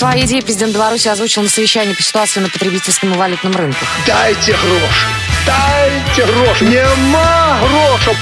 [0.00, 3.86] Свои идеи президент Беларуси озвучил на совещании по ситуации на потребительском и валютном рынках.
[4.06, 5.06] Дайте гроши!
[5.46, 6.64] Дайте гроши!
[6.64, 8.16] Нема грошей!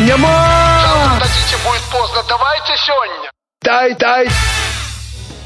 [0.00, 1.18] Нема!
[1.20, 2.22] Дадите, будет поздно.
[2.26, 3.30] Давайте сегодня.
[3.60, 4.28] Дай, дай!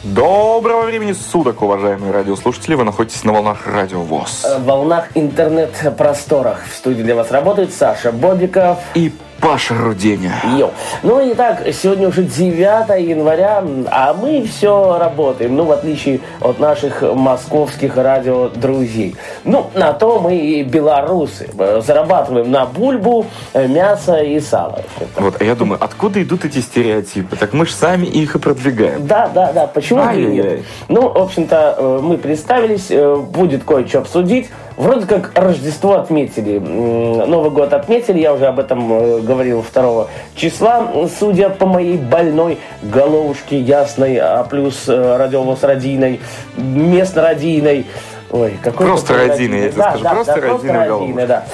[0.04, 2.76] Доброго времени суток, уважаемые радиослушатели.
[2.76, 4.46] Вы находитесь на волнах Радио ВОЗ.
[4.60, 6.64] В волнах интернет-просторах.
[6.72, 8.78] В студии для вас работает Саша Бобиков.
[8.94, 9.12] И
[9.42, 10.40] Паша Руденя.
[10.56, 10.70] Йо.
[11.02, 16.60] Ну и так, сегодня уже 9 января, а мы все работаем, ну, в отличие от
[16.60, 19.16] наших московских радиодрузей.
[19.42, 21.50] Ну, на то мы и белорусы.
[21.84, 24.82] Зарабатываем на бульбу, мясо и сало.
[25.16, 27.34] Вот, а я думаю, откуда идут эти стереотипы?
[27.34, 29.08] Так мы же сами их и продвигаем.
[29.08, 30.60] Да, да, да, почему бы и нет?
[30.86, 34.50] Ну, в общем-то, э, мы представились, э, будет кое-что обсудить.
[34.76, 40.90] Вроде как Рождество отметили, Новый год отметили, я уже об этом э, говорил 2 числа,
[41.18, 46.20] судя по моей больной головушке ясной, а плюс э, радиовоз радийной,
[46.56, 47.86] местно радийной.
[48.30, 51.26] Ой, какой Просто радийной, я тебе Да, скажу, да, просто да, радийной, головушкой.
[51.26, 51.44] да.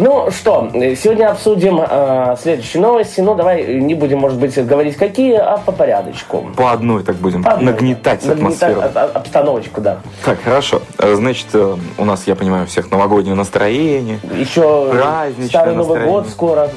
[0.00, 3.20] Ну что, сегодня обсудим э, следующие новости.
[3.20, 6.46] Ну, давай не будем, может быть, говорить какие, а по порядочку.
[6.56, 8.34] По одной так будем По одной, нагнетать да.
[8.34, 8.80] Нагнетать атмосферу.
[8.94, 9.98] а- обстановочку, да.
[10.24, 10.82] Так, хорошо.
[10.98, 14.20] Э, Значит, э, у нас, я понимаю, у всех новогоднее настроение.
[14.34, 16.12] Еще Праздничное Старый Новый настроение.
[16.12, 16.68] год скоро.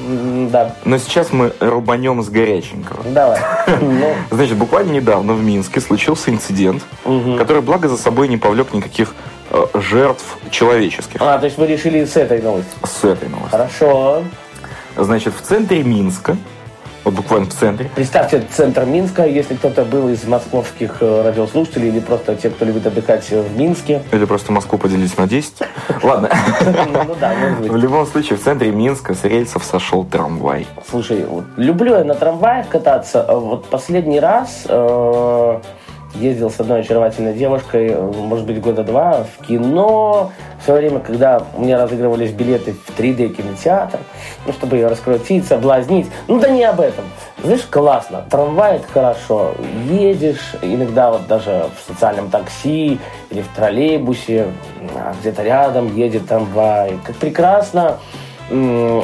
[0.50, 3.02] Да, Но сейчас мы рубанем с горяченького.
[3.04, 3.38] давай.
[3.80, 6.82] Ну, Значит, буквально недавно в Минске случился инцидент,
[7.38, 9.14] который, благо, за собой не повлек никаких
[9.74, 11.20] жертв человеческих.
[11.20, 12.70] А, то есть вы решили с этой новости.
[12.84, 13.50] С этой новостью.
[13.50, 14.22] Хорошо.
[14.96, 16.36] Значит, в центре Минска,
[17.04, 22.00] вот буквально в центре, Представьте центр Минска, если кто-то был из московских э, радиослушателей или
[22.00, 24.02] просто те, кто любит отдыхать э, в Минске.
[24.12, 25.54] или просто Москву поделить на 10.
[26.02, 26.30] Ладно.
[26.64, 30.66] Ну ну да, может В любом случае, в центре Минска с рельсов сошел трамвай.
[30.88, 33.26] Слушай, люблю я на трамваях кататься.
[33.28, 35.60] Вот последний раз э,
[36.14, 40.32] ездил с одной очаровательной девушкой, может быть, года два, в кино.
[40.60, 43.98] В свое время, когда меня разыгрывались билеты в 3D кинотеатр,
[44.46, 46.06] ну, чтобы ее раскрутить, соблазнить.
[46.28, 47.04] Ну, да не об этом.
[47.42, 48.24] Знаешь, классно.
[48.30, 49.54] Трамвай– это хорошо.
[49.90, 53.00] Едешь, иногда вот даже в социальном такси
[53.30, 54.48] или в троллейбусе,
[54.94, 56.98] а где-то рядом едет трамвай.
[57.04, 57.98] Как прекрасно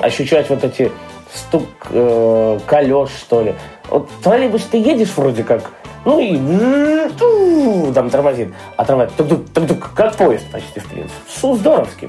[0.03, 0.93] ощущать вот эти
[1.33, 3.55] стук э, колес, что ли.
[3.89, 5.71] Вот в троллейбусе ты едешь вроде как,
[6.09, 11.15] ну и там тормозит, а трамвай тук-тук, тук-тук, как поезд почти, в принципе.
[11.29, 12.09] Су, здоровски.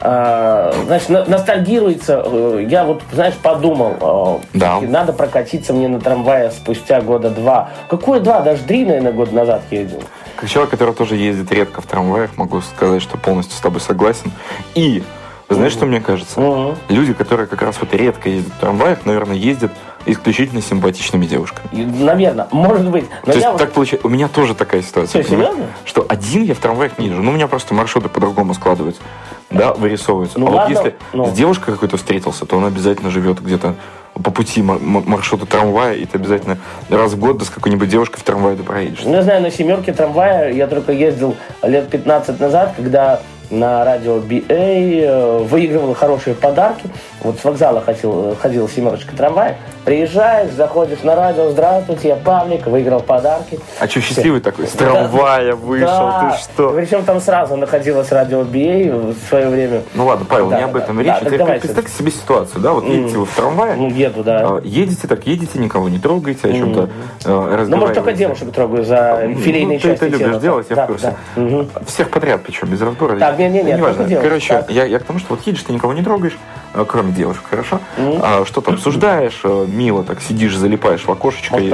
[0.00, 2.22] А, значит, на- ностальгируется.
[2.26, 4.80] э, Я вот, знаешь, подумал, э, Да.
[4.82, 7.70] надо прокатиться мне на трамвае спустя года два.
[7.88, 8.40] Какое два?
[8.40, 10.02] Даже три, наверное, года назад ездил.
[10.36, 14.30] Как человек, который тоже ездит редко в трамваях, могу сказать, что полностью с тобой согласен.
[14.74, 15.02] И,
[15.48, 16.38] знаешь, что мне кажется?
[16.38, 16.76] Мгм.
[16.90, 19.70] Люди, которые как раз вот редко ездят в трамваях, наверное, ездят
[20.06, 21.68] исключительно симпатичными девушками.
[21.72, 23.04] Наверное, может быть.
[23.26, 24.06] Но То я есть вот- так получается.
[24.06, 25.22] У меня тоже такая ситуация.
[25.22, 25.66] Что, серьезно?
[25.84, 27.22] Что один я в трамваях не езжу.
[27.22, 29.02] Ну, у меня просто маршруты по-другому складываются.
[29.50, 30.38] Да, вырисовываются.
[30.40, 31.26] Ну, а ладно, вот если ну.
[31.26, 33.74] с девушкой какой-то встретился, то он обязательно живет где-то
[34.14, 38.22] по пути маршрута трамвая, и ты обязательно раз в год да с какой-нибудь девушкой в
[38.22, 39.00] трамвае да проедешь.
[39.04, 43.20] Ну, я знаю, на семерке трамвая я только ездил лет 15 назад, когда
[43.54, 46.88] на радио BA э, выигрывал хорошие подарки.
[47.20, 49.56] Вот с вокзала ходил, э, ходил семерочка трамвая.
[49.84, 53.58] Приезжаешь, заходишь на радио, здравствуйте, я Павлик, выиграл подарки.
[53.78, 54.66] А что, счастливый такой?
[54.66, 56.30] С трамвая вышел, Да.
[56.36, 56.70] ты что?
[56.70, 59.82] Причем там сразу находилось радио BA в свое время.
[59.94, 61.02] Ну ладно, Павел, Да, не об этом да.
[61.02, 61.12] речь.
[61.12, 64.24] Да, Это так давай представьте себе ситуацию, да, вот едете вы в трамвае, Ну, еду,
[64.24, 64.38] да.
[64.42, 66.88] а, едете так, едете, никого не трогаете, о чем-то
[67.24, 70.40] э, Ну, может, только девушек трогаю за филейные Ну, ты части это любишь тела.
[70.40, 71.14] делать, я Да, в курсе.
[71.36, 71.64] да.
[71.86, 73.16] Всех подряд, причем, без разбора.
[73.18, 73.96] Так, не-не-не, Ну, неважно.
[73.98, 74.70] только девушек, Короче, так.
[74.70, 76.36] я, я к тому, что вот едешь, ты никого не трогаешь,
[76.74, 77.80] э, кроме девушек, хорошо?
[77.98, 81.72] А, что-то обсуждаешь, э, мило так сидишь, залипаешь в окошечко и,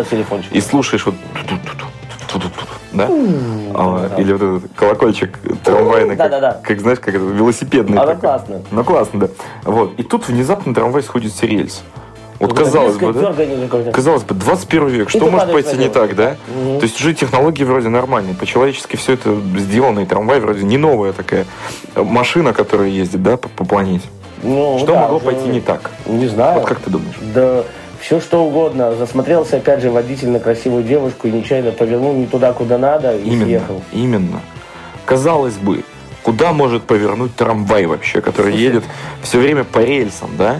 [0.52, 1.14] и слушаешь вот
[2.92, 3.08] да?
[3.08, 7.98] А, Или вот этот колокольчик трамвайный, как, как, знаешь, как это, велосипедный.
[7.98, 8.62] А, ну, классно.
[8.70, 9.28] Ну, классно, да.
[9.64, 9.98] Вот.
[9.98, 11.82] И тут внезапно трамвай сходит с рельс.
[12.40, 13.34] Вот казалось бы, да?
[13.92, 16.36] Казалось бы, 21 век, что может пойти не так, да?
[16.48, 21.12] То есть уже технологии вроде нормальные, по-человечески все это сделано, и трамвай вроде не новая
[21.12, 21.46] такая
[21.94, 24.08] машина, которая ездит, да, по, по планете.
[24.42, 25.90] Ну, Что да, могло уже пойти не так?
[26.06, 26.60] Не знаю.
[26.60, 27.16] Вот как ты думаешь?
[27.34, 27.62] Да
[28.00, 28.94] все что угодно.
[28.94, 33.24] Засмотрелся опять же водитель на красивую девушку и нечаянно повернул не туда, куда надо и
[33.24, 33.82] Именно, съехал.
[33.92, 34.40] именно.
[35.04, 35.84] Казалось бы,
[36.22, 38.84] куда может повернуть трамвай вообще, который едет
[39.22, 40.56] все время по рельсам, да?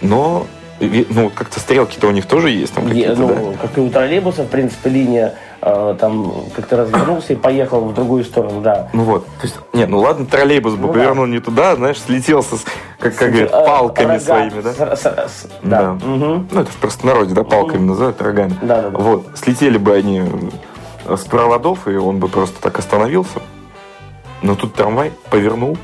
[0.00, 0.46] Но,
[0.80, 3.58] ну, как-то стрелки-то у них тоже есть там какие-то, ну, да?
[3.66, 8.24] как и у троллейбуса, в принципе, линия э, там как-то развернулся и поехал в другую
[8.24, 8.88] сторону, да.
[8.92, 12.56] Ну вот, то есть, нет, ну ладно, троллейбус бы Ну повернул не туда, знаешь, слетелся,
[12.56, 12.64] с,
[12.98, 14.72] как, как говорят, Э, палками рога своими, да?
[14.72, 15.80] с- с- с- да.
[15.80, 15.92] Да.
[16.06, 16.48] Мгм.
[16.50, 18.54] Ну, это в простонародье, да, палками называют, рогами.
[18.62, 18.98] Да-да-да.
[18.98, 20.22] Вот, слетели бы они
[21.08, 23.40] с проводов, и он бы просто так остановился.
[24.42, 25.78] Но тут трамвай повернул.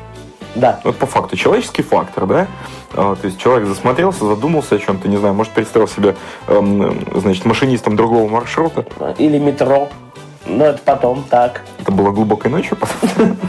[0.55, 0.81] Да.
[0.85, 1.37] Вот по факту.
[1.37, 2.47] Человеческий фактор, да?
[2.95, 6.15] А, То есть человек засмотрелся, задумался о чем-то, не знаю, может, представил себя,
[6.49, 8.85] эм, значит, машинистом другого маршрута.
[9.19, 9.89] Или метро.
[10.47, 11.63] Но это потом, так.
[11.81, 12.77] Это было глубокой ночью.
[12.77, 13.37] потом.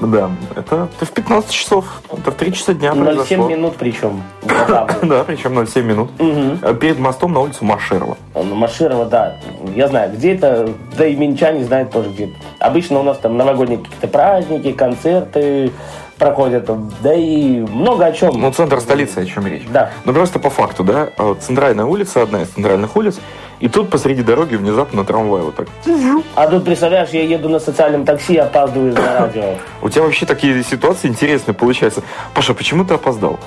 [0.00, 3.48] Да, это, это в 15 часов, это в 3 часа дня 0,7 произошло.
[3.48, 4.22] минут причем.
[5.02, 6.10] Да, причем 0,7 минут.
[6.20, 8.16] Э, Перед мостом на улицу Машерова.
[8.36, 9.38] Ну, Маширова, да.
[9.74, 12.32] Я знаю, где это, да и минчане знают тоже где.
[12.60, 15.72] Обычно у нас там новогодние какие-то праздники, концерты
[16.18, 16.70] проходят,
[17.02, 18.40] да и много о чем.
[18.40, 19.66] Ну, центр столицы, о чем речь.
[19.72, 19.90] Да.
[20.04, 21.10] Ну, просто по факту, да,
[21.40, 23.18] центральная улица, одна из центральных улиц,
[23.60, 25.68] и тут посреди дороги внезапно трамвай вот так.
[26.34, 29.54] А тут, представляешь, я еду на социальном такси опаздываю на радио.
[29.82, 32.02] У тебя вообще такие ситуации интересные получаются.
[32.34, 33.38] Паша, почему ты опоздал?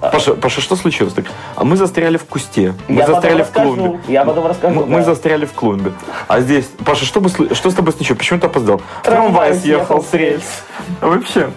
[0.00, 1.14] Паша, Паша, что случилось?
[1.14, 1.24] Так,
[1.56, 2.74] а мы застряли в кусте.
[2.88, 3.98] Мы Я застряли в клумбе.
[4.08, 5.04] я потом расскажу, Мы, мы да.
[5.04, 5.92] застряли в клумбе.
[6.28, 8.18] А здесь, Паша, что, бы, что с тобой случилось?
[8.18, 8.82] Почему ты опоздал?
[9.02, 10.44] Трамвай съехал с рельс.
[11.00, 11.50] Вообще.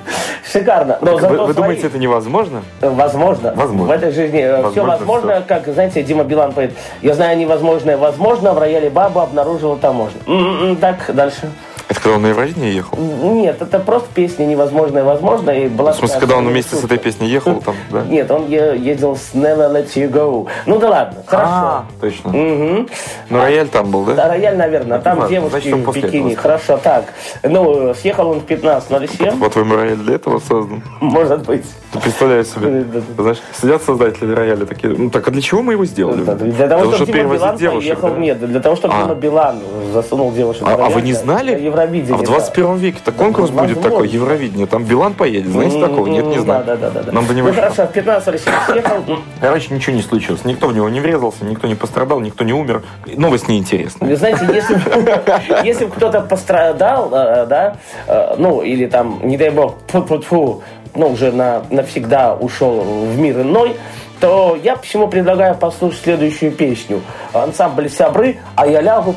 [0.50, 1.00] Шикарно.
[1.01, 2.63] Но Вы, зато вы свои- думаете, это невозможно?
[2.81, 3.54] Возможно.
[3.56, 3.94] Возможно.
[3.94, 6.74] В этой жизни все Возможно возможно, как, знаете, Дима Билан поет.
[7.01, 10.19] Я знаю невозможное возможно, в рояле баба обнаружила таможню.
[10.27, 11.50] М-м-м, Так, дальше.
[11.89, 12.97] Это когда он на Евровидение ехал?
[12.97, 15.51] Нет, это просто песня невозможное возможно.
[15.51, 18.01] И была В смысле, когда он вместе с этой песней ехал там, да?
[18.03, 20.47] Нет, он ездил с Never Let You Go.
[20.65, 21.51] Ну да ладно, хорошо.
[21.53, 22.30] А, точно.
[22.31, 22.88] Мгм.
[23.30, 24.27] Но рояль там был, Да, да?
[24.30, 26.33] рояль, наверное, а там ладно, девушки значит, в бикини.
[26.35, 27.06] Хорошо, так.
[27.44, 30.81] Ну, съехал он в 15.07, По-твоему, рояль для этого создан?
[31.01, 31.65] может быть.
[31.91, 32.86] Ты представляешь себе,
[33.18, 36.24] знаешь, сидят создатели рояля такие, ну так а для чего мы его сделали?
[36.24, 39.03] Для того, чтобы Дима Билан девушек, поехал, нет, для того, чтобы А.
[39.03, 39.59] Дима Билан
[39.94, 41.59] засунул девушек А, а вы не на- знали?
[41.74, 42.16] Евровидение.
[42.16, 42.28] А в да.
[42.28, 43.90] 21 веке-то конкурс будет Возможно.
[43.90, 46.08] такой, Евровидение, там Билан поедет, знаете такого?
[46.08, 46.64] Нет, не знаю.
[46.66, 47.12] Да, да, да, да.
[47.12, 48.96] Нам до него Ну хорошо, в 15.07 съехал.
[49.08, 50.46] ну, Короче, ничего не случилось.
[50.46, 52.84] Никто в него не врезался, никто не пострадал, никто не умер.
[53.06, 54.10] Новость неинтересная.
[54.10, 57.78] Вы знаете, если, если кто-то пострадал, э, да,
[58.08, 60.64] э, ну, или там, не дай бог, фу
[60.96, 63.75] ну, уже на, навсегда ушел в мир иной,
[64.20, 67.02] то я почему предлагаю послушать следующую песню.
[67.34, 69.12] Ансамбль «Сябры», а я лягу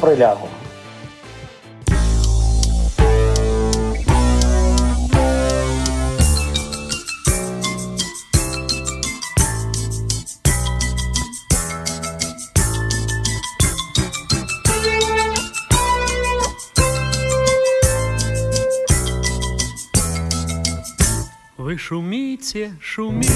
[21.86, 23.30] шумите, шумите.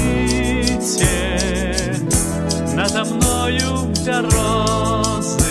[2.74, 5.46] Надо мною березы.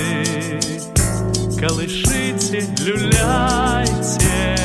[1.57, 4.57] Колышите, люляйте.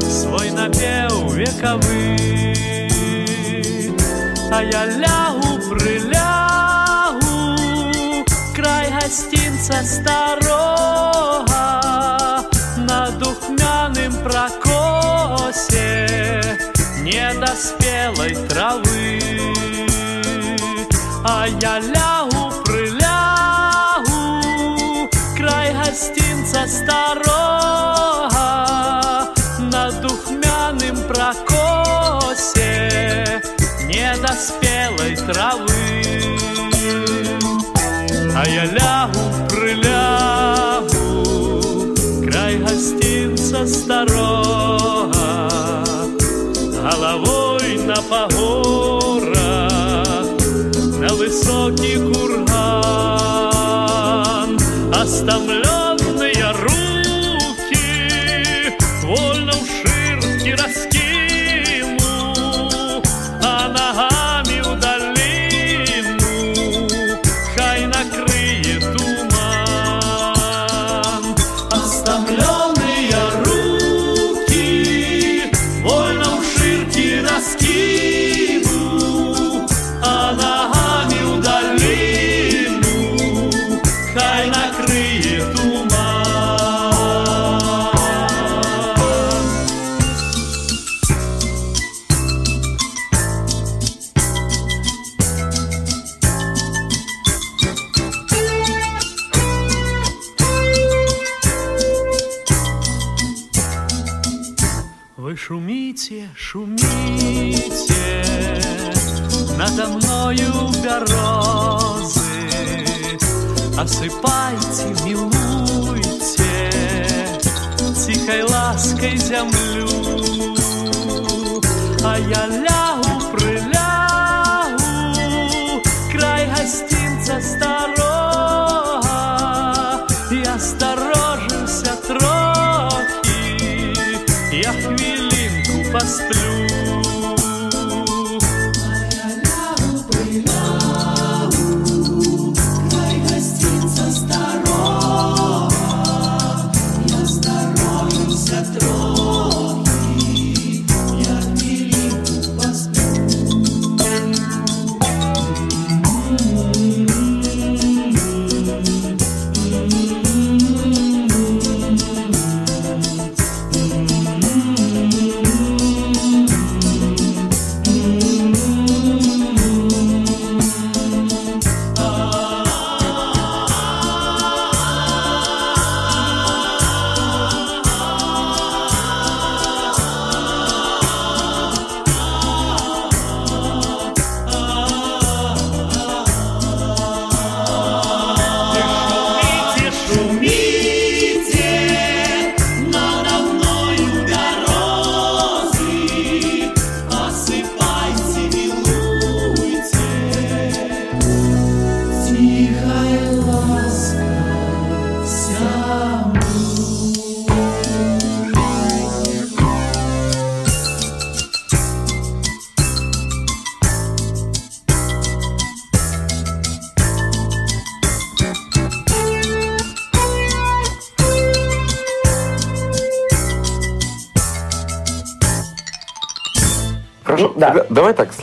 [0.00, 2.90] Свой напев вековый
[4.52, 7.18] А я лягу, прилягу.
[8.54, 11.03] Край гостинца старого
[21.26, 24.40] А я лягу, прилягу.
[25.36, 27.43] Край гостинца старого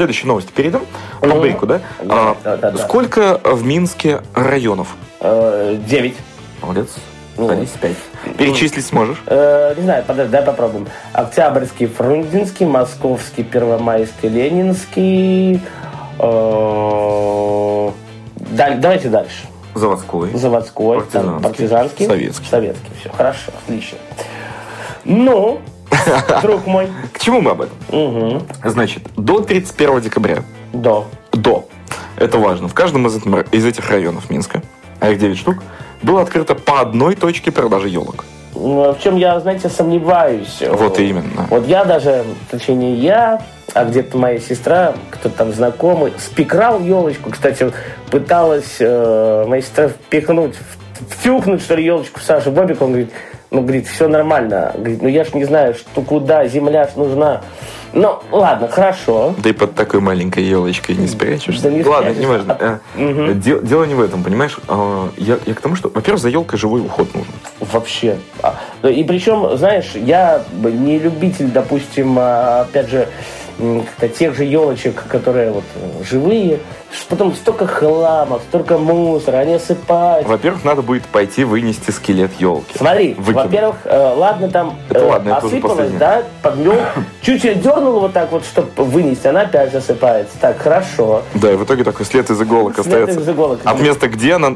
[0.01, 0.81] следующей новости перейдем.
[1.19, 1.39] По Мгм.
[1.41, 1.79] брейку, да?
[2.09, 2.77] А, Да, да, да.
[2.79, 4.95] Сколько в Минске районов?
[5.19, 6.15] Э, Девять.
[6.59, 6.87] Молодец.
[7.37, 7.95] Ну, Садись, пять.
[8.37, 9.21] Перечислить сможешь?
[9.27, 10.87] Э, не знаю, подожди, дай попробуем.
[11.13, 15.61] Октябрьский, Фрунзенский, Московский, Первомайский, Ленинский.
[16.19, 17.91] э,
[18.37, 19.45] даль- давайте дальше.
[19.75, 20.31] Заводской.
[20.33, 21.43] Заводской, там, Партизанский.
[21.43, 22.05] партизанский.
[22.07, 22.45] Советский.
[22.49, 23.97] Советский, все, хорошо, отлично.
[25.05, 25.61] Ну,
[26.41, 27.77] друг мой, К чему мы об этом?
[27.89, 28.43] Мгм.
[28.63, 30.43] Значит, до 31 декабря,
[30.73, 31.07] до.
[31.33, 31.67] до,
[32.17, 33.19] это важно, в каждом из,
[33.51, 34.61] из этих районов Минска,
[34.99, 35.57] а их 9 штук,
[36.01, 38.25] было открыто по одной точке продажи елок.
[38.53, 40.61] Ну, В чем я, знаете, сомневаюсь.
[40.69, 41.47] Вот именно.
[41.49, 43.41] Вот я даже, точнее не я,
[43.73, 47.29] а где-то моя сестра, кто-то там знакомый, спекрал елочку.
[47.29, 47.71] Кстати,
[48.09, 50.55] пыталась э, моя сестра впихнуть,
[51.09, 52.81] втюхнуть, что ли, елочку в Сашу Бобик.
[52.81, 53.11] Он говорит,
[53.51, 54.71] ну, говорит, все нормально.
[54.75, 57.41] Говорит, ну, я ж не знаю, что куда, земля ж нужна.
[57.93, 59.35] Ну, ладно, хорошо.
[59.39, 61.63] Да и под такой маленькой елочкой не спрячешься.
[61.63, 62.21] Да не Ладно, спрячешься.
[62.21, 62.79] не важно.
[62.95, 64.57] Э, де- Дело не в этом, понимаешь?
[64.69, 67.33] А, Я, я к тому, что, во-первых, за елкой живой уход нужен.
[67.59, 68.15] Вообще.
[68.41, 68.55] А,
[68.87, 73.09] И причем, знаешь, я не любитель, допустим, а, опять же,
[74.17, 76.59] тех же елочек, которые вот э, живые.
[77.09, 80.27] Потом столько хлама, столько мусора, они осыпают.
[80.27, 82.77] Во-первых, надо будет пойти вынести скелет елки.
[82.77, 86.75] Смотри, во-первых, э, ладно, там Это э, ладно, это осыпалось, да, подмел,
[87.21, 90.37] чуть-чуть дернул вот так вот, чтобы вынести, она опять засыпается.
[90.39, 91.23] Так, хорошо.
[91.33, 93.19] Да, и в итоге такой след из иголок След остается.
[93.19, 93.59] из иголок.
[93.63, 94.55] От места, где она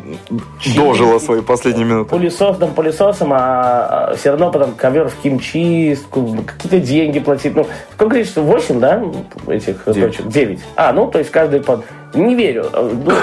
[0.75, 2.09] дожила свои последние минуты.
[2.11, 7.55] пылесосом, пылесосом, а все равно потом ковер в химчистку, какие-то деньги платить.
[7.55, 8.41] Ну, сколько количество?
[8.41, 9.03] 8, да,
[9.47, 10.17] этих Девять.
[10.17, 10.27] точек?
[10.27, 10.59] 9.
[10.75, 11.83] А, ну, то есть каждый под...
[12.15, 12.65] Не верю.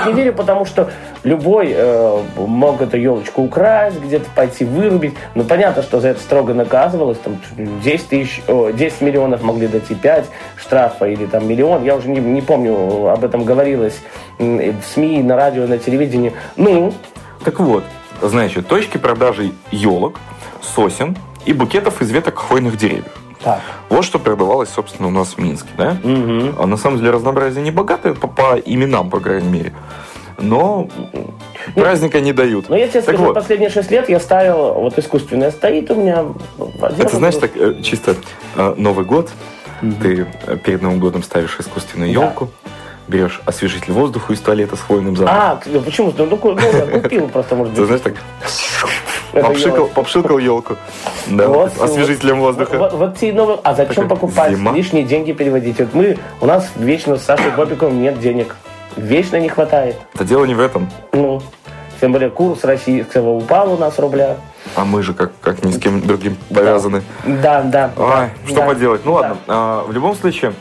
[0.06, 0.90] Не верю, потому что
[1.24, 5.14] любой э, мог эту елочку украсть, где-то пойти вырубить.
[5.34, 7.18] Ну, понятно, что за это строго наказывалось.
[7.18, 11.84] Там 10 тысяч, о, 10 миллионов могли дать и 5 штрафа или там миллион.
[11.84, 13.98] Я уже не, не помню, об этом говорилось
[14.38, 16.32] в СМИ, на радио, на телевидении.
[16.56, 16.92] Ну,
[17.44, 17.84] Так вот,
[18.20, 20.20] значит, точки продажи елок,
[20.60, 23.21] сосен и букетов из веток хвойных деревьев.
[23.42, 23.60] Так.
[23.88, 25.96] Вот что продавалось, собственно, у нас в Минске, да?
[26.02, 29.72] А на самом деле разнообразие не богатое по, по именам, по крайней мере.
[30.38, 30.88] Но
[31.74, 32.68] праздника не дают.
[32.68, 35.94] Ну, я тебе Так скажу, вот, последние шесть лет я ставил, вот искусственное стоит у
[35.94, 36.24] меня.
[36.98, 38.16] это знаешь, так э, чисто
[38.56, 39.30] э, Новый год,
[40.00, 42.48] ты э, перед Новым годом ставишь искусственную Да.
[43.12, 45.40] Берешь освежитель воздуха из туалета с хвойным запахом.
[45.42, 46.12] А, к- почему?
[46.16, 47.86] Ну, ну, ну, купил просто, может Ты быть.
[47.88, 48.14] знаешь, так
[49.42, 50.76] попшикал, попшикал елку.
[51.28, 52.78] Да, Вот, освежителем вот, воздуха.
[52.78, 54.56] Вот, вот те новые- А зачем Такая покупать?
[54.56, 54.72] зима.
[54.72, 55.78] Лишние деньги переводить.
[55.78, 58.56] Вот мы, у нас вечно с Сашей Бобиком нет денег.
[58.96, 59.96] Вечно не хватает.
[60.14, 60.90] Это дело не в этом.
[61.12, 61.40] Ну,
[62.00, 64.36] тем более курс российского упал у нас рубля.
[64.76, 67.02] А мы же как, как ни с кем другим повязаны.
[67.24, 67.90] Да, да.
[67.96, 68.66] Ай, да, что да.
[68.66, 69.00] поделать?
[69.04, 69.18] Ну Да.
[69.20, 70.52] ладно, а, в любом случае,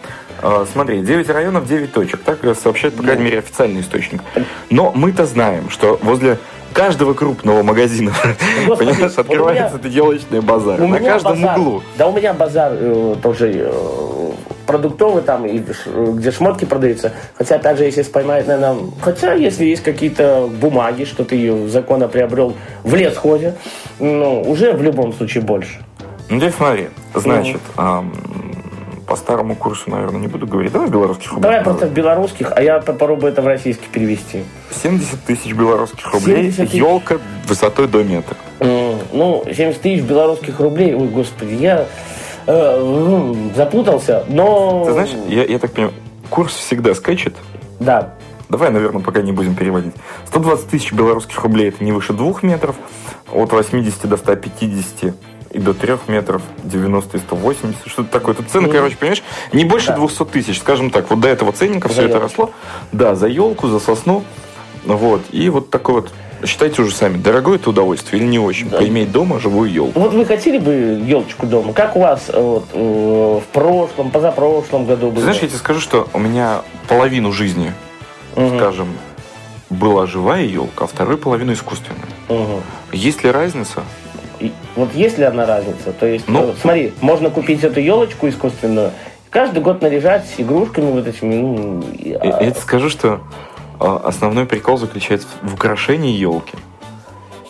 [0.72, 2.22] смотри, 9 районов, 9 точек.
[2.24, 4.22] Так сообщает, по крайней мере, официальный источник.
[4.70, 6.38] Но мы-то знаем, что возле
[6.74, 8.12] каждого крупного магазина,
[8.68, 10.80] Господи, понимаешь, открывается меня- елочный базар.
[10.80, 11.60] На каждом базар.
[11.60, 11.84] углу.
[11.98, 14.32] Да, у меня базар э, тоже э,
[14.66, 15.62] продуктовый там, и
[15.96, 17.14] где шмотки продаются.
[17.36, 18.78] Хотя, опять же, если поймают, наверное...
[19.02, 23.56] Хотя, если есть какие-то бумаги, что ты ее законно приобрел в лесхозе,
[24.00, 25.80] ну, уже в любом случае больше.
[26.30, 28.14] Ну, теперь смотри, значит, ам,
[29.12, 30.72] по старому курсу, наверное, не буду говорить.
[30.72, 31.52] Давай в белорусских рублях.
[31.52, 34.46] Давай просто в белорусских, а я попробую это в российский перевести.
[34.82, 36.50] 70 тысяч белорусских рублей.
[36.50, 36.80] 70 тысяч.
[36.80, 38.38] Елка высотой до метра.
[38.62, 40.96] Ну, 70 тысяч белорусских рублей.
[40.96, 41.88] Ой, господи, я
[42.48, 44.86] э, м, запутался, но...
[44.86, 45.94] Ты знаешь, я, я так понимаю,
[46.30, 47.36] курс всегда скачет.
[47.82, 48.14] Да.
[48.48, 49.94] Давай, наверное, пока не будем переводить.
[50.28, 52.78] 120 тысяч белорусских рублей это не выше двух метров.
[53.30, 55.14] От 80 до 150
[55.52, 58.36] и до 3 метров, 90 и 180, что-то такое.
[58.36, 59.98] Тут цены, короче, понимаешь, не больше Да.
[59.98, 61.10] 200 тысяч, скажем так.
[61.10, 62.24] Вот до этого ценника За все это елку.
[62.24, 62.52] росло.
[62.92, 64.24] Да, за елку, за сосну.
[64.86, 65.22] Вот.
[65.32, 66.12] И вот такой вот,
[66.46, 70.00] считайте уже сами, дорогое это удовольствие или не очень, поиметь дома живую елку.
[70.00, 70.72] Вот вы хотели бы
[71.06, 71.74] елочку дома?
[71.74, 75.16] Как у вас э, вот, э, в прошлом, позапрошлом году было?
[75.18, 77.74] Ты знаешь, я тебе скажу, что у меня половину жизни,
[78.36, 78.58] Мгм.
[78.58, 78.88] скажем,
[79.70, 82.08] была живая елка, а вторую половину искусственная.
[82.30, 82.62] Мгм.
[82.92, 83.84] Есть ли разница?
[84.76, 85.92] Вот есть ли она разница?
[85.94, 88.92] То есть, Ну- э, смотри, можно купить эту елочку искусственную,
[89.30, 91.84] каждый год наряжать игрушками вот этими, ну...
[91.98, 93.22] Я, а- я тебе скажу, что
[93.80, 96.56] а, основной прикол заключается в украшении елки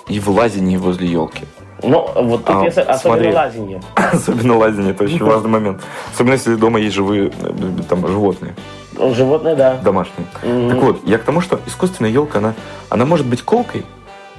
[0.08, 1.46] и в лазении возле елки.
[1.84, 3.34] Ну, вот тут А, если- особенно смотри.
[3.34, 3.82] лазенье.
[3.96, 5.82] Особенно лазение, это очень важный момент.
[6.14, 7.52] Особенно если дома есть живые э,
[7.90, 8.54] там, животные,
[9.16, 9.78] Животное, да.
[9.78, 10.28] домашние.
[10.44, 10.70] Мгм.
[10.70, 12.54] Так вот, я к тому, что искусственная елка, она,
[12.90, 13.84] она может быть колкой,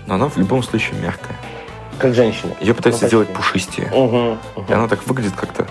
[0.06, 1.36] но она в любом случае мягкая.
[2.02, 2.52] Как женщина.
[2.60, 3.86] Ее пытаются Ну, сделать пушистее.
[3.94, 4.38] Мгм.
[4.68, 5.66] И она так выглядит как-то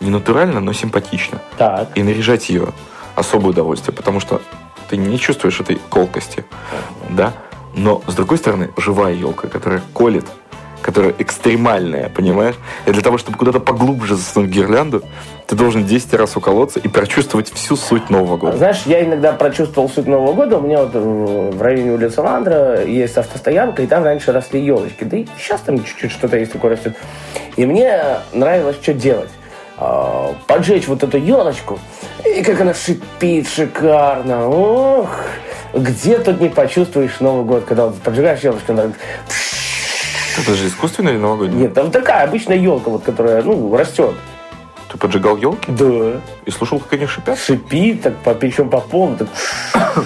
[0.00, 1.40] не натурально, но симпатично.
[1.56, 1.88] Так.
[1.94, 2.68] И наряжать ее
[3.14, 4.42] особое удовольствие, потому что
[4.88, 6.44] ты не чувствуешь этой колкости,
[7.08, 7.32] да?
[7.74, 10.24] Но, с другой стороны, живая елка, которая колет,
[10.86, 12.54] которая экстремальная, понимаешь?
[12.86, 15.02] И для того, чтобы куда-то поглубже засунуть гирлянду,
[15.48, 18.56] ты должен 10 раз уколоться и прочувствовать всю суть Нового года.
[18.56, 20.58] Знаешь, я иногда прочувствовал суть Нового года.
[20.58, 25.02] У меня вот в районе улицы Ландра есть автостоянка, и там раньше росли елочки.
[25.02, 26.96] Да и сейчас там чуть-чуть что-то есть такое растет.
[27.56, 28.00] И мне
[28.32, 29.30] нравилось что делать.
[29.78, 31.80] А, Поджечь вот эту елочку,
[32.24, 34.48] и как она шипит шикарно.
[34.48, 35.10] Ох,
[35.74, 38.92] где тут не почувствуешь Новый год, когда вот поджигаешь елочку, она
[40.38, 41.62] Это же искусственная или новогодняя?
[41.62, 44.14] Нет, там такая обычная елка, вот, которая, ну, растет.
[44.90, 46.20] Ты поджигал елки Да.
[46.44, 47.38] и слушал, как они шипят?
[47.38, 49.28] Шипит, так, по, причем по полу, так...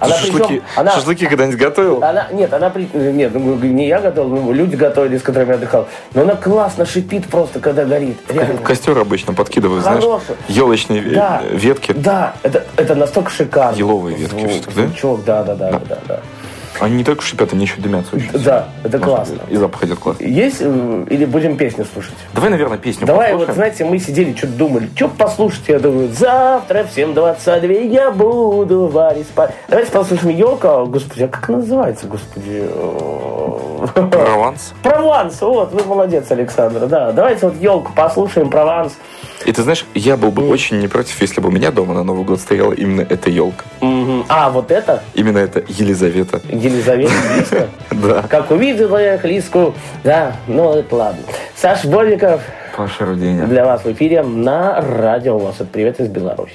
[0.00, 2.02] Она шашлыки, причем, она, шашлыки когда-нибудь готовил?
[2.04, 5.88] она, нет, она, нет, ну, не я готовил, ну, люди готовили, с которыми я отдыхал.
[6.12, 8.18] Но она классно шипит просто, когда горит.
[8.28, 8.58] Реально.
[8.58, 10.34] Костер обычно подкидывают, знаешь, Хороший.
[10.48, 11.42] елочные ве- Да.
[11.50, 11.92] ветки.
[11.92, 13.76] Да, это, это настолько шикарно.
[13.76, 14.86] Еловые ветки Звук, да?
[14.86, 16.20] звучок, да, да, да, да, да, да.
[16.80, 18.30] Они не только шипят, они еще дымятся очень.
[18.32, 19.38] Да, это Можно классно.
[19.48, 20.24] И запах идет классно.
[20.24, 22.14] Есть э, или будем песню слушать?
[22.32, 23.46] Давай, наверное, песню Давай, послушаем.
[23.46, 28.86] вот, знаете, мы сидели, что-то думали, что послушать, я думаю, завтра в 7.22 я буду
[28.86, 29.52] варить спать.
[29.68, 32.68] Давайте послушаем елка, господи, а как она называется, господи?
[34.10, 34.74] Прованс.
[34.82, 37.12] Прованс, вот, вы молодец, Александр, да.
[37.12, 38.94] Давайте вот елку послушаем, Прованс.
[39.44, 42.02] И ты знаешь, я был бы очень не против, если бы у меня дома на
[42.02, 43.64] Новый год стояла именно эта елка.
[43.80, 44.24] Мгм.
[44.28, 46.40] А, вот это, Именно это Елизавета.
[46.48, 47.68] Елизавета.
[47.90, 48.22] Да.
[48.28, 51.22] Как увидела я их Лиску, да, ну это ладно.
[51.56, 52.40] Саш Больников
[52.76, 53.46] Паша Руденя.
[53.46, 55.56] для вас в эфире на радио у вас.
[55.72, 56.52] Привет из Беларуси.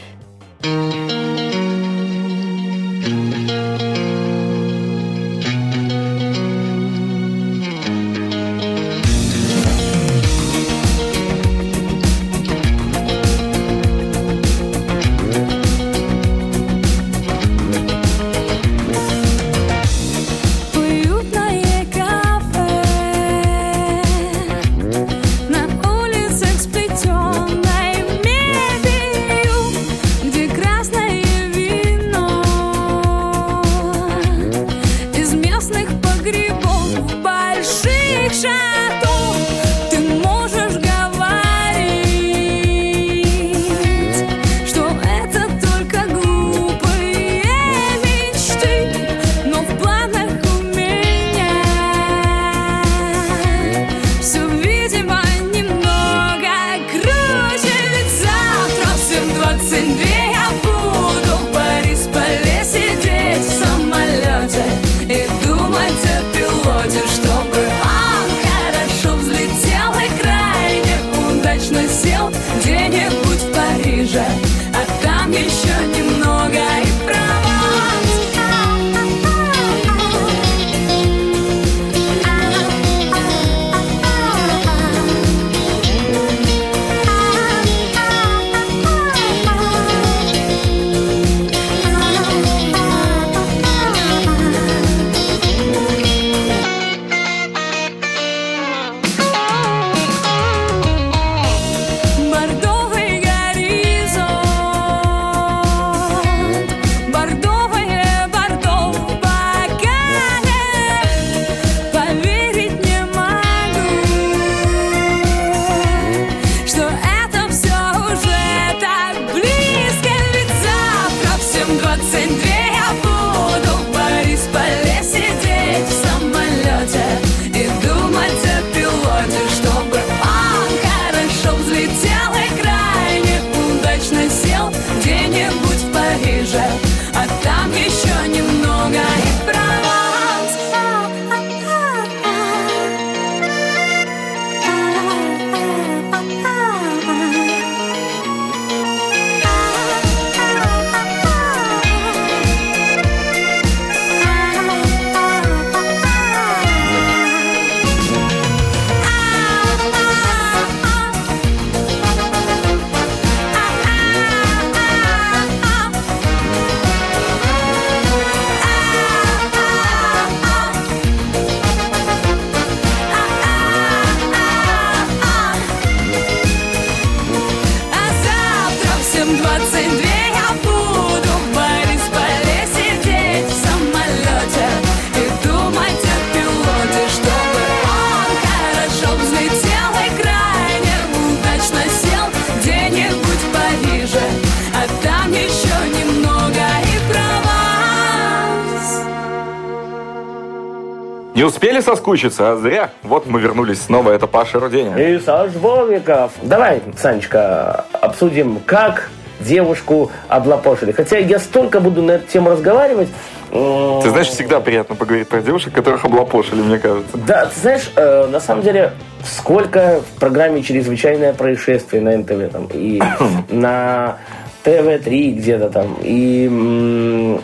[201.89, 202.91] Соскучиться, а зря.
[203.01, 204.95] Вот мы вернулись снова, это Паша Руденя.
[204.95, 206.31] И Саш Бобиков.
[206.43, 210.91] Давай, Санечка, обсудим, как девушку облапошили.
[210.91, 213.09] Хотя я столько буду на эту тему разговаривать.
[213.49, 217.17] Ты знаешь, всегда приятно поговорить про девушек, которых облапошили, мне кажется.
[217.17, 218.91] Да, ты знаешь, э, на самом деле,
[219.25, 223.01] сколько в программе «Чрезвычайное происшествие» на НТВ там, и
[223.49, 224.17] на
[224.63, 227.39] ТВ-3 где-то там, и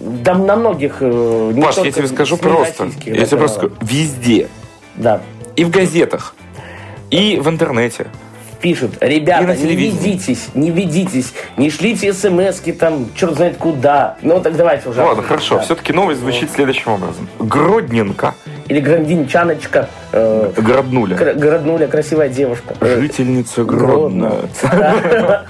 [0.00, 0.96] да, на многих...
[1.00, 2.90] э, не Паш, я тебе скажу просто.
[3.04, 3.72] Я тебе просто скажу.
[3.80, 4.48] Везде.
[4.96, 5.20] Да.
[5.56, 6.34] И в газетах.
[7.10, 8.06] И в интернете.
[8.60, 14.16] Пишут, ребята, не ведитесь, не ведитесь, не шлите смс там, черт знает куда.
[14.22, 15.00] Ну, так давайте уже.
[15.00, 15.56] Ладно, хорошо.
[15.56, 15.62] Да.
[15.62, 17.28] Все-таки новость звучит следующим образом.
[17.38, 18.34] Гродненко.
[18.66, 21.16] Или Грандинчаночка, э, Гроднуля.
[21.16, 22.74] кра- Городнуля, красивая девушка.
[22.80, 24.34] Э, Жительница Гродно.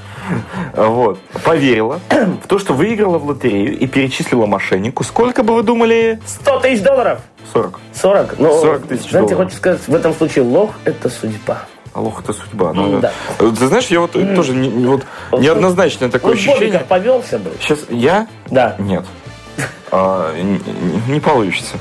[0.75, 1.19] Вот.
[1.45, 5.05] Поверила в то, что выиграла в лотерею и перечислила мошеннику.
[5.05, 6.21] Сколько бы вы думали?
[6.27, 7.21] 100 тысяч долларов.
[7.53, 7.81] 40.
[7.95, 8.39] 40.
[8.39, 9.49] Ну, 40 тысяч Знаете, долларов.
[9.51, 11.63] хочу сказать, в этом случае лох– это судьба.
[11.95, 12.73] Аллах, это судьба.
[12.75, 13.13] Ну, да.
[13.39, 16.81] Ты знаешь, я вот тоже не- не- вот неоднозначное такое Бобиков ощущение.
[16.81, 17.51] повелся бы.
[17.61, 18.29] Сейчас я?
[18.51, 18.77] Да.
[18.79, 19.05] Нет.
[19.91, 21.77] А, н- н- не получится.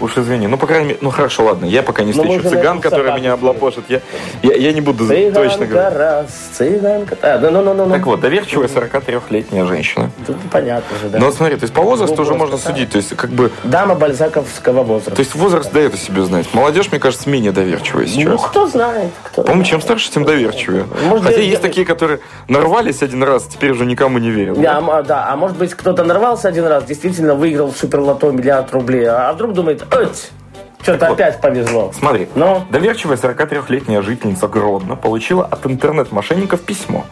[0.00, 0.46] Уж извини.
[0.46, 1.64] Ну, по крайней мере, ну хорошо, ладно.
[1.64, 3.84] Я пока не Ну, встречу цыган, который меня облапошит.
[3.88, 4.00] Я,
[4.42, 5.98] я, я не буду точно Цыганка говорить.
[5.98, 7.16] раз, цыганка...
[7.22, 7.90] А, ну, ну, ну, ну.
[7.90, 10.10] Так вот, доверчивая 43-летняя женщина.
[10.26, 11.18] Тут понятно же, да.
[11.18, 12.90] Но вот смотри, то есть по возрасту Ну, уже можно судить.
[12.90, 13.50] То есть как бы...
[13.64, 15.12] Дама бальзаковского возраста.
[15.12, 16.46] То есть возраст дает о себе знать.
[16.52, 18.42] Молодежь, мне кажется, менее доверчивая ну, сейчас.
[18.42, 20.84] кто знает, кто По-моему, чем старше, тем доверчивее.
[21.04, 24.60] Может, Хотя есть такие, которые нарвались один раз, теперь уже никому не верят.
[24.60, 28.72] Да, а, да, а может быть, кто-то нарвался один раз, действительно выиграл в суперлото миллиард
[28.72, 29.85] рублей, а вдруг думает,
[30.82, 31.14] что-то вот.
[31.14, 31.90] опять повезло.
[31.92, 32.62] Смотри, Ну?
[32.70, 37.04] доверчивая 43-летняя жительница Гродно получила от интернет-мошенников письмо,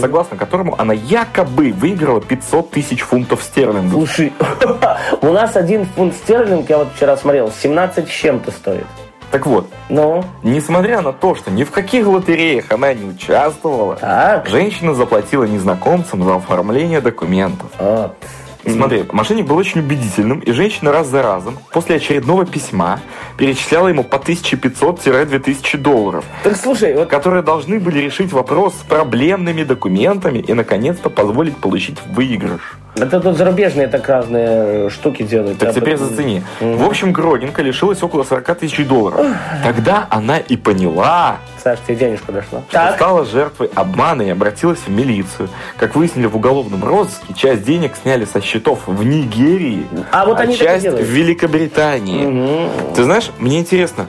[0.00, 3.92] согласно которому она якобы выиграла 500 тысяч фунтов стерлингов.
[3.92, 4.32] Слушай,
[5.20, 8.86] у нас один фунт стерлинг, я вот вчера смотрел, 17 с чем-то стоит.
[9.30, 14.46] Так вот, Ну, несмотря на то, что ни в каких лотереях она не участвовала, так.
[14.48, 17.70] женщина заплатила незнакомцам за оформление документов.
[17.78, 18.16] Вот.
[18.66, 23.00] Смотри, мошенник был очень убедительным, и женщина раз за разом после очередного письма
[23.36, 29.62] перечисляла ему по 1500-2000 долларов, Так слушай, вот которые должны были решить вопрос с проблемными
[29.62, 32.78] документами и, наконец-то, позволить получить выигрыш.
[32.96, 35.58] Это тут зарубежные так разные э, штуки делают.
[35.58, 36.42] Так теперь вот- зацени.
[36.60, 39.26] В общем, Гродинка лишилась около 40 тысяч долларов.
[39.62, 42.60] Тогда она и поняла, Саш, тебе денежка дошла.
[42.60, 45.48] что Так, стала жертвой обмана и обратилась в милицию.
[45.76, 50.56] Как выяснили в уголовном розыске, часть денег сняли со счетов в Нигерии, А вот они
[50.56, 52.68] так и часть в Великобритании.
[52.94, 54.08] Ты знаешь, мне интересно,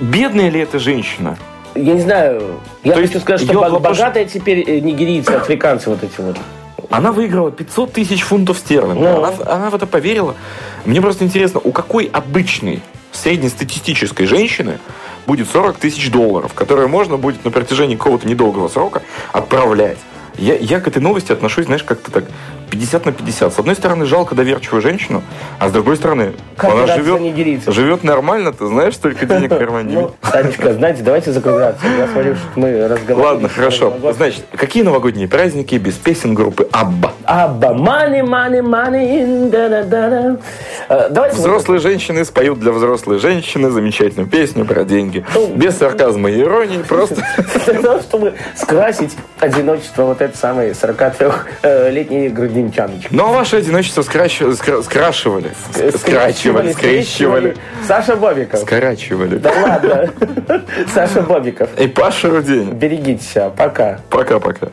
[0.00, 1.36] бедная ли эта женщина?
[1.74, 2.42] я не знаю,
[2.84, 6.20] я То хочу сказать, что её бог- вопрос- богатые теперь э, нигерийцы, африканцы вот эти
[6.22, 6.36] вот.
[6.90, 8.98] Она выиграла 500 тысяч фунтов стерлингов.
[9.02, 9.16] Ну.
[9.18, 10.34] Она, в- она в это поверила.
[10.84, 14.78] Мне просто интересно, у какой обычной среднестатистической женщины
[15.26, 19.98] будет 40 тысяч долларов, которые можно будет на протяжении какого-то недолгого срока отправлять.
[20.38, 22.24] Я, я к этой новости отношусь, знаешь, как-то так
[22.70, 23.52] 50 на 50.
[23.52, 25.22] С одной стороны, жалко доверчивую женщину,
[25.58, 29.94] а с другой стороны, Как она живет, живет нормально, ты знаешь, столько денег в кармане.
[29.94, 31.86] Ну, Санечка, знаете, давайте закругляться.
[31.86, 33.20] Я смотрю, что мы разговариваем.
[33.20, 33.94] Ладно, хорошо.
[34.12, 37.12] Значит, какие новогодние праздники без песен группы Абба?
[37.24, 39.50] Абба, money, money, money.
[40.88, 41.36] Э, Давайте...
[41.36, 45.24] Взрослые женщины споют для взрослой женщины замечательную песню про деньги.
[45.54, 47.22] Без сарказма и иронии, просто...
[48.08, 52.28] Чтобы скрасить одиночество вот этой самой 43-летней
[52.66, 53.08] грудинчаночки.
[53.10, 55.50] Ну, а ваше одиночество скращ- скра- скрашивали.
[55.72, 57.56] Ск- Скрачивали, скрещивали.
[57.86, 58.60] Саша Бобиков.
[58.60, 59.36] Скорачивали.
[59.36, 60.10] Да ладно.
[60.94, 61.68] Саша Бобиков.
[61.78, 62.70] И Паша Рудень.
[62.72, 63.50] Берегите себя.
[63.50, 64.00] Пока.
[64.10, 64.68] Пока-пока.